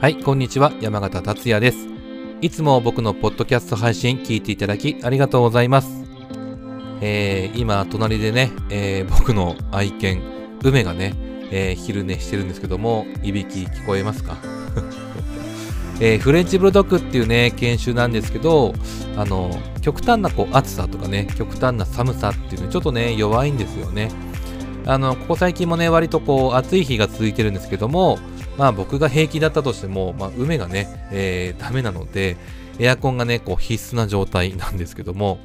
[0.00, 0.72] はい、こんにちは。
[0.80, 1.86] 山形達也です。
[2.40, 6.06] いつも僕のポッドキャスト配信聞いていただきありがとうございます。
[7.02, 10.22] えー、今、隣でね、えー、僕の愛犬、
[10.64, 11.12] 梅がね、
[11.50, 14.38] えー、昼寝してるんですけども、いびき聞こえますか？
[16.00, 18.72] えー、フレンチブルドッグっていうね、研修なんですけど、
[19.18, 19.50] あの、
[19.82, 24.10] 極端なこう暑さとかね、極端な寒さっていうのちょっとね、弱いんですよね。
[24.86, 28.18] あの、ここ最近もね、割とこう、暑い日が続いてるんですけども、
[28.56, 32.36] まあ僕が平気だったとしても、まあ梅がね、えー、ダメなので、
[32.78, 35.38] エアコンがね、こう必須な状態なんですけども、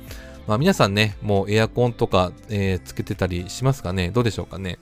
[0.47, 4.11] まあ皆さんね、もうエアコンとか、えー、つけてたりしますかね？
[4.11, 4.79] どうでしょうかね？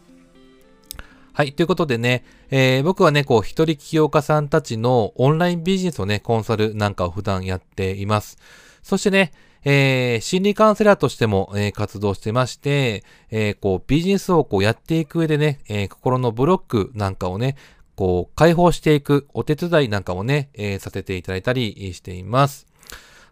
[1.34, 1.54] はい。
[1.54, 8.38] ということでね、えー、僕はね、こう、一人起業家さんたちのオンラインビジネスをね、コンサルなんかを普段やっています。
[8.84, 9.32] そしてね、
[9.64, 17.56] えー、心理カウンセラーとしても、えー、活動してまして、えー、こう、ビジネスをこうやっていく上でね、え、心のブロックなんかをね、
[17.96, 22.68] こう、解放していくお手伝いなんかもね、えー、させていただいたりしています。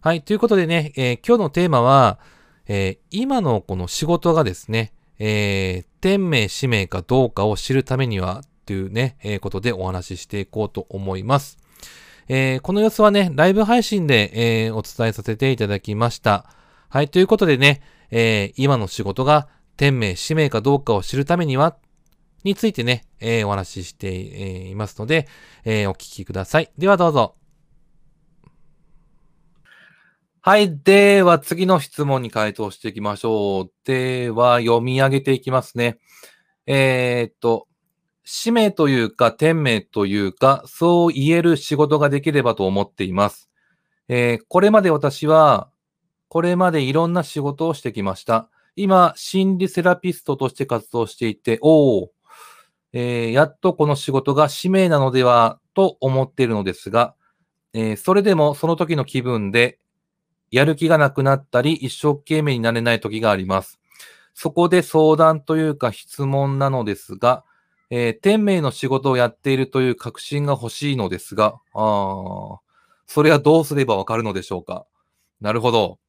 [0.01, 0.21] はい。
[0.21, 2.19] ということでね、えー今日のテーマは、
[2.67, 11.57] えー今のこの仕事がですね、えー天命、使命かどうかを知るためには、というね、えーことでお話ししていこうと思います。
[12.27, 14.31] えーこの様子はね、ライブ配信で、
[14.65, 16.45] えーお伝えさせていただきました。
[16.89, 17.09] はい。
[17.09, 21.75] ということでね、えー今の仕事が天命、使命かどうかを知るためには、
[22.43, 25.27] についてね、えーお話しして、えーいますので、
[25.63, 26.71] えーお聞きください。
[26.77, 27.35] ではどうぞ。
[30.43, 30.75] はい。
[30.79, 33.71] では、次の質問に回答していきましょう。
[33.85, 35.99] では、読み上げていきますね。
[36.65, 37.67] えーっと、
[38.23, 43.51] 使命というか、天命というか、そう言える仕事ができればと思っています。
[44.07, 45.69] えーこれまで私は、
[46.27, 48.49] これまでいろんな仕事をしてきました。
[48.75, 52.07] 今、心理セラピストとして活動していて、おー、
[52.93, 57.15] えーやっとこの仕事が使命なのではと思っているのですが、
[57.73, 59.79] えーそれでもその時の気分で
[60.51, 63.79] やる気がなくなったり、一生懸命になれない時があります。
[64.33, 67.45] そこで相談というか質問なのですが、
[67.89, 72.57] えー天命の仕事をやっているという確信が欲しいのですが、あー
[73.07, 74.85] それはどうすればわかるのでしょうか？
[75.39, 75.99] なるほど。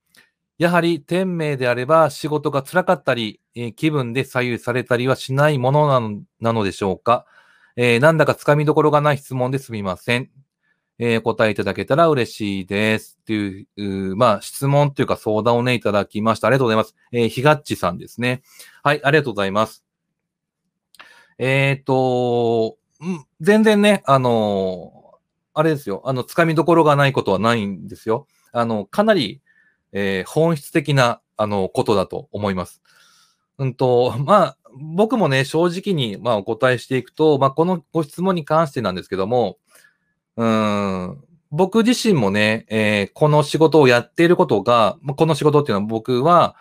[0.62, 7.26] やはり天命であれば仕事が辛かったり、えー気分で左右されたりはしないものなのなのでしょうか、
[7.74, 10.30] えーなんだかつかみどころがない質問ですみません。
[11.00, 13.18] えー答えいただけたら嬉しいです。
[13.22, 16.46] っていう、うまあ、質問というか相談をね、いただきました。
[16.46, 16.94] ありがとうございます。
[17.10, 18.42] えーひがっちさんですね。
[18.84, 19.84] はい、ありがとうございます。
[21.38, 22.76] えっ、と、
[23.40, 25.02] 全然ね、あのー
[25.54, 26.02] あれですよ。
[26.04, 28.28] あの、つかみどころがないことはないんですよ。
[28.52, 29.41] あの、かなり、
[29.92, 32.82] えー本質的な、あの、ことだと思います。
[33.58, 39.58] うんと、まあ、僕もね、正直に、まあ、お答えしていくと、まあ、このご質問に関してなんですけども、
[40.36, 46.56] うん、僕自身もね、えーこの仕事をやっていることが、この仕事っていうのは僕は、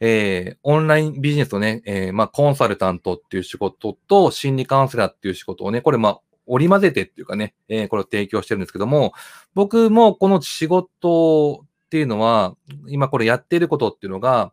[0.00, 9.12] えーオンラインビジネスのね、えーまあ、コンサルタントっていう仕事と心理カウンセラーっていう仕事をね、これまあ、織り交ぜてっていうかね、えーこれを提供してるんですけども、
[9.54, 12.56] 僕もこの仕事っていうのは、
[12.88, 14.52] 今これやっていることっていうのが、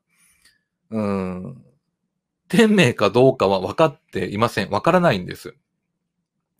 [0.90, 1.64] うん、
[2.48, 4.70] 天命かどうかは分かっていません。
[4.70, 5.56] 分からないんです。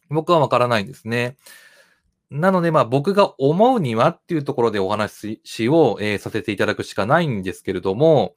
[0.10, 1.38] 僕は分からないんですね。
[2.30, 8.36] なので、まあ僕が思うにはっていうところでお話しを、えーさせていただくしかないんですけれども、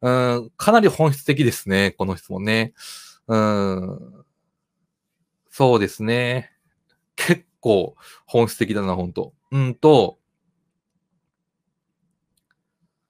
[0.00, 2.72] うん、かなり本質的ですね、この質問ね。
[3.26, 4.24] うん、
[5.50, 6.50] そうですね。
[7.16, 7.94] 結構
[8.24, 10.18] 本質的だな、本当うんと、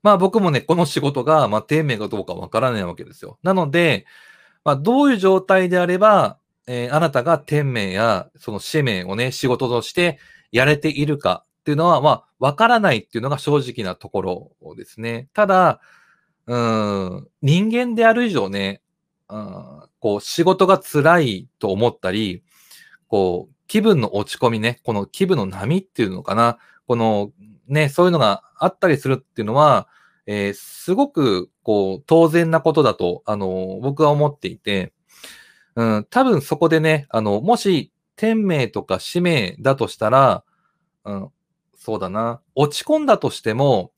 [0.03, 3.39] まあ僕もね、この仕事が、まあ天命かどうかわからないわけですよ。
[3.43, 4.07] なので、
[4.65, 10.19] まあどういう状態であれば、えーあなたが天命やその使命をね、仕事として
[10.53, 14.23] やれているかっていうのは、まあわからないっていうのが正直なとこ
[14.63, 15.29] ろですね。
[15.35, 15.81] ただ、
[16.47, 18.83] うん、人間である以上ね、
[19.29, 22.43] うんこう仕事が辛いと思ったり、
[23.07, 27.31] こう気分の落ち込みね、この気分の波っていうのかな、この
[27.69, 29.89] ね、そういうのがあったりするっていうのは、
[30.27, 34.93] えーすごく、こう、当然なことだと、あの、僕は思っていて、
[35.77, 40.45] うん、多分そこでね、あの、もし、天命とか使命だとしたら、
[41.05, 41.29] うん、
[41.77, 43.93] そうだな、落ち込んだとしても、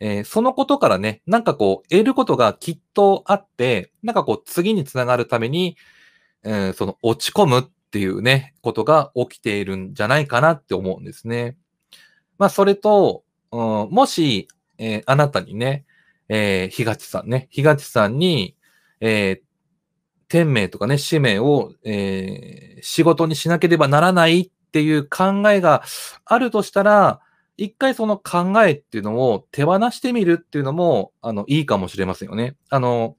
[0.00, 5.76] えーそのことからね、なんかこう、得ることがきっとあって、なんかこう、次につながるために、
[6.44, 11.56] えーその落ち込むっていうね、ことが起きているんじゃないかなって思うんですね。
[12.40, 13.22] まあ、それと、
[13.52, 14.48] うん、もし、
[14.78, 15.84] えーあなたにね、
[16.30, 18.56] えー、ひがちさんね、ひがちさんに、
[19.00, 19.50] えー
[20.28, 25.82] 天命とかね、使命を、えー仕事にしなければならないっていう考えが
[26.24, 27.20] あるとしたら、
[27.58, 32.56] 一回その考えっていうのを手放してみるっていうのも、あの、いいかもしれませんよね。
[32.70, 33.18] あの、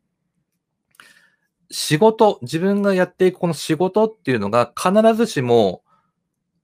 [1.69, 5.83] 仕事、自分がやっていくこの仕事っていうのが必ずしも、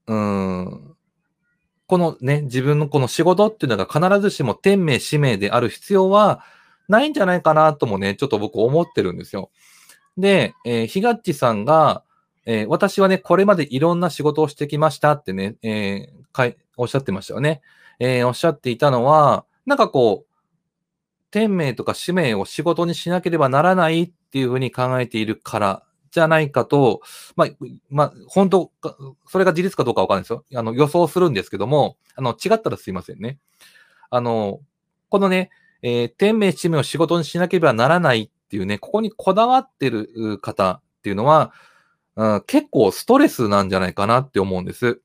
[0.08, 0.87] うん、
[1.88, 6.44] このね、自分のこの仕事っていうのが必ずしも天命使命である必要は
[6.86, 9.50] ないんじゃないかなともね、ちょっと僕思ってるんですよ。
[10.18, 12.04] で、えー、ひがっちさんが、
[12.44, 17.62] えー、私はね、これまでいろんな仕事をしてきましたってね、えー、かい、おっしゃってましたよね。
[17.98, 20.28] えー、おっしゃっていたのは、なんかこう、
[21.30, 27.00] 天命とか使命を仕事にしなければならないっていうふうに考えているからじゃないかと、
[27.36, 27.48] まあ、
[27.90, 28.72] まあ、本当、
[29.26, 30.44] それが事実かどうかわかんないですよ。
[30.54, 33.38] あの、予想するんですけども、あの、違ったらすいませんね。
[34.10, 34.60] あの、
[35.08, 35.50] このね、
[35.82, 41.52] えー、天命使命を仕事にしなければならないっていうね、ここにこだわってる方っていうのは、
[42.16, 45.00] うん、結構ストレスなんじゃないかなって思うんです。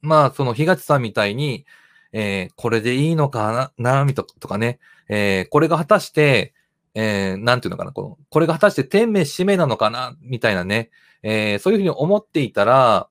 [0.00, 1.66] まあ、その東さんみたいに、
[2.12, 4.78] えー、これでいいのかな、な、みとかね、
[5.08, 6.53] えー、これが果たして、
[6.94, 10.90] えー、なんていうのかな、この、これが果たして天命使命なのかな、みたいなね、
[11.22, 13.08] えー、そういうふうに思っていたら、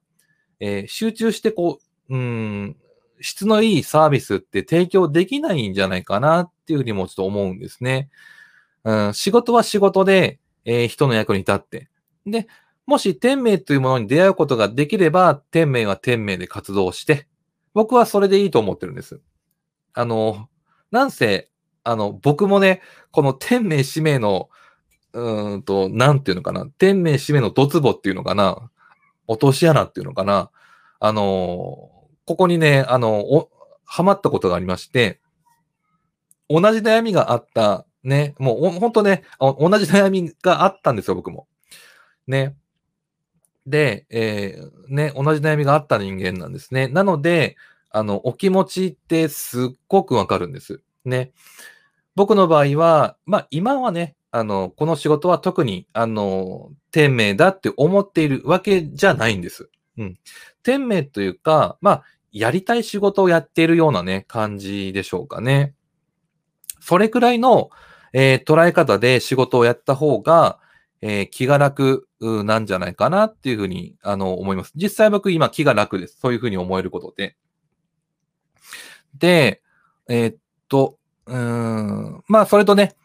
[0.60, 2.78] えー、集中してこう、うん、
[3.20, 8.10] 質のいいサービスって提供できないんじゃないかなっていうふうにもちょっと思うんですね。
[8.84, 11.90] うん、仕事は仕事で、えー、人の役に立って。
[12.26, 12.48] で、
[12.86, 17.28] もし天命というものに出会うことができれば、天命は天命で活動して、
[17.74, 19.22] 僕はそれでいいと思ってるんです。
[19.94, 20.50] あの、
[20.92, 21.50] なんせ、
[21.84, 22.82] あの、僕もね、
[23.12, 24.50] この天命使命の、
[25.14, 28.70] うんと、なんていうのかな、天命使命のドツボっていうのかな、
[29.28, 30.50] 落とし穴っていうのかな、
[31.00, 31.92] あの、
[32.26, 33.50] ここにね、あの、お、
[33.86, 35.20] はまったことがありまして、
[36.50, 41.48] 同じ悩みがあった、ね、もうほんとね、同じ悩みがあったんですよ、僕も。
[42.28, 42.56] ね。
[43.66, 46.88] で、えー、ね、同じ悩みがあった人間なんですね。
[46.88, 47.56] なので、
[47.90, 50.82] あの、お気持ちってすっごくわかるんです。
[51.06, 51.32] ね。
[52.16, 59.70] 僕の場合は、まあ今はね、あの、この仕事は特に、あの、天命だって思っているわけじゃないんです。
[59.98, 60.20] うん。
[60.64, 65.76] 天命というか、まあ、やりたい仕事をやっているようなね、感じでしょうかね。
[66.80, 67.70] それくらいの、
[68.12, 70.60] えー、捉え方で仕事をやった方が、
[71.02, 74.72] えー、気が楽なんじゃないかなっていうふうに、あの、思います。
[74.76, 76.18] 実際僕今気が楽です。
[76.20, 77.36] そういうふうに思えることで。
[79.16, 79.62] で、
[80.10, 80.36] えー、
[80.70, 82.96] と、うん、まあ、それとね、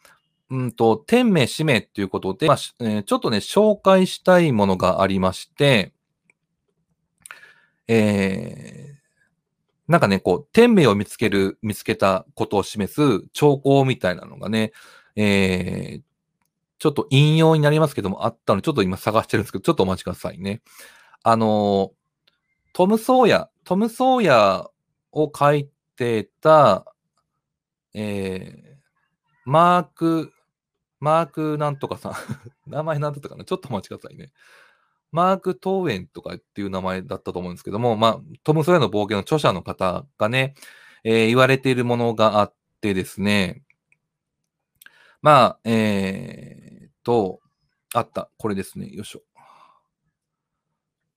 [0.50, 5.93] うんと、天命使命っていうことで、まあえー、ちょっとね、紹介したいものがありまして、
[7.87, 8.99] えー、
[9.88, 14.72] なんかね、こう、天命を見つける、見つけたことを示す兆候みたいなのがね、
[15.16, 16.02] えー、
[16.78, 20.62] ちょっと引用になりますけども、あったので、ちょっと今探してるんですけど、ちょっとお待ちくださいね。
[21.22, 21.93] あの、
[22.72, 24.66] トム・ソーヤ、トム・ソーヤ
[25.12, 26.87] を書いてた、
[28.00, 28.77] えー、
[29.45, 30.33] マーク、
[31.00, 32.12] マークなんとかさん
[32.71, 34.31] 名前なんだったかなちょっとお待ちくださいね。
[35.11, 40.55] マーク・トーエンとかっていう名前だったと思うんですけども、まあ、トム・ソヤの冒険の著者の方がね、
[41.03, 43.65] えー、言われているものがあってですね、
[45.20, 47.41] まあ、えー、と、
[47.94, 48.31] あった。
[48.37, 48.89] これですね。
[48.91, 49.22] よいしょ。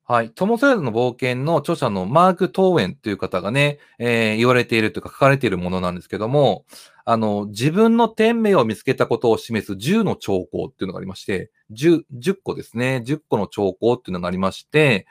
[0.04, 0.32] はい。
[0.32, 6.66] トモ・ソヤの冒険の著者のマーク・トーエンという方がね、えー、言われているというか書かれているものなんですけども、
[7.06, 13.04] あの、自分の天命を見つけたことを示す10の兆候っていうのがありまして、10、10個ですね。
[13.06, 15.08] 10個の兆候っていうのがありまして、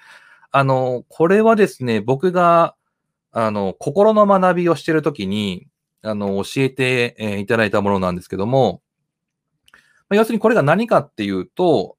[0.50, 2.74] あの、これはですね、僕が、
[3.32, 5.68] あの、心の学びをしているときに、
[6.02, 8.82] あの、教えて、えー、いただいたものなんですけども、
[10.08, 11.96] まあ、要するにこれが何かっていうと、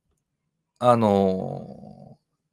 [0.79, 2.00] あの、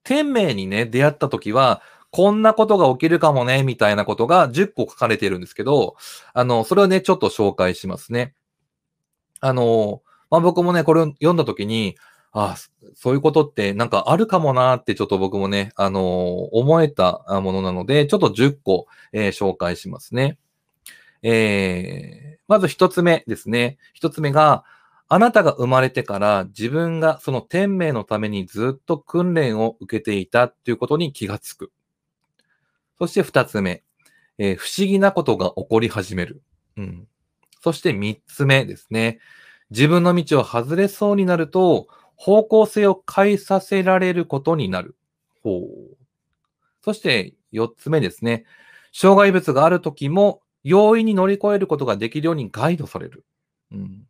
[0.09, 5.97] 天命にね、出会った時は、こんなことが起きるかもね、みたいなことが10個書かれてるんですけど、
[6.33, 8.33] あの、それをね、ちょっと紹介しますね。
[9.41, 10.01] あの、
[10.31, 11.97] まあ、僕もね、これを読んだ時に、
[12.33, 12.57] あ
[12.95, 16.05] そういうことってなんかあるかもなってちょっと僕もね、あのー、
[16.53, 20.39] 思えたものなので、ちょっと10個、えー、紹介しますね。
[21.23, 23.77] えー、まず一つ目ですね。
[23.93, 24.65] 一つ目が、
[25.11, 31.73] あなたが生まれてから自分がその天命のためにずっと訓練を受けていたっていうことに気がつく。
[32.99, 33.83] そして二つ目、
[34.37, 36.43] えー、不思議なことが起こり始める。
[36.77, 37.09] うん。
[37.63, 39.19] そして三つ目ですね。
[39.71, 44.97] 自分の道を外れそうになると、方向性を変えさせられることになる。
[45.43, 45.97] ほう。
[46.83, 48.45] そして四つ目ですね。
[48.93, 53.25] 障害物があるときも容易に乗り越えることができるようにガイドされる。
[53.71, 54.03] うん、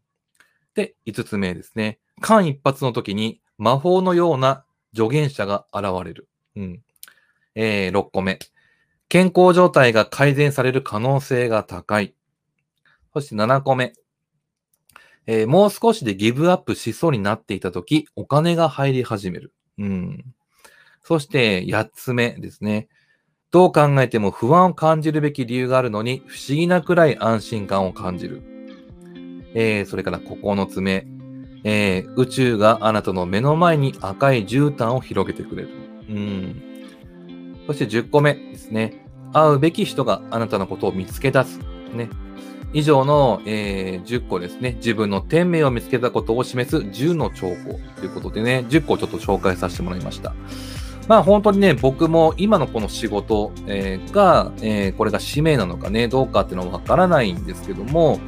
[0.78, 1.98] で、5つ目ですね。
[2.20, 6.28] 間一髪の時に魔法のような助言者が現れる。
[6.54, 6.82] うん、
[7.56, 8.38] えー、6個目。
[9.08, 12.14] 健康状態が改善される可能性が高い。
[13.12, 13.92] そして7個目。
[15.26, 19.52] えー、もう少しでギブアップしそうになっていたとき、お金が入り始める。
[19.78, 20.24] うん。
[21.02, 22.86] そして8つ目ですね。
[23.50, 28.57] どう考えても不安を感じるべき理由があるのに、不思議なくらい安心感を感じる。
[29.54, 31.06] えー、それから9つ目。
[31.64, 35.70] えー、宇宙があなたの目の前に赤い絨毯を広げてくれる。
[36.08, 36.62] うん。
[37.66, 39.04] そして10個目ですね。
[39.32, 41.60] 会うべき人があなたのことを見つけ出す。
[41.94, 42.08] ね。
[42.72, 44.74] 以上の、えー、10個ですね。
[44.76, 50.34] 自分の天命を見つけたことを示す10の兆候ということでね、10個ちょっと紹介させてもらいました。
[51.08, 58.20] まあ本当にね、僕も今のこの仕事、えー、が、えー、これが使命なのかね、どうかっていうのはわからないんですけども、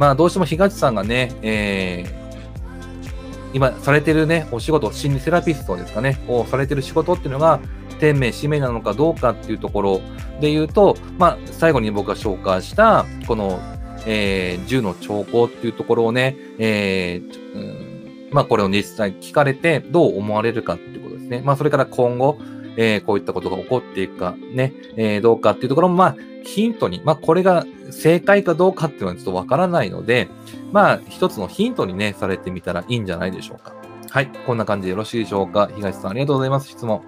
[0.00, 7.60] まあどうしても東さんがね、えー、今されてるね、お仕事、心理セラピストですかね、をされてる仕事っていうのが、
[7.98, 10.00] 天命、使命なのかどうかっていうところ
[10.40, 13.60] で言うと、まあ最後に僕が紹介した、この、
[14.06, 21.42] えー、10の兆候っていうところをね、えー、うんまあこれを実際聞かれてどう思われるかっていうことですね。
[21.44, 22.38] まあ、それから今後、
[22.82, 30.28] えー、こういったことが起こっていくか、ね、えー、どうかっていうところも、まあ、ヒントに、まあ、これが正解かどうかっていうのはちょっとわからないので、
[30.72, 33.74] まあ、一つのヒントにね、されてみたらいいんじゃないでしょうか。
[34.08, 34.30] はい。
[34.46, 35.70] こんな感じでよろしいでしょうか。
[35.76, 36.68] 東さん、ありがとうございます。
[36.68, 37.02] 質問。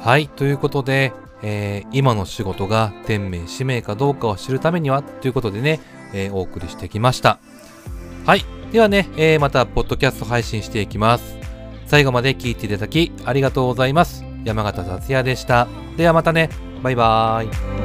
[0.00, 0.28] はい。
[0.28, 1.12] ということで、
[1.42, 5.80] えー、今の仕事が天命、使命かどうかを知るためには、ということでね、
[6.14, 7.38] えー、お送りしてきました。
[8.24, 8.46] はい。
[8.72, 11.45] ではね、えー、また、ポッドキャスト配信していきます。
[11.86, 14.24] 最後まで聞いていただきありがとうございます。
[14.44, 15.68] 山形達也でした。
[15.96, 16.50] ではまたね。
[16.82, 17.75] バイバーイ。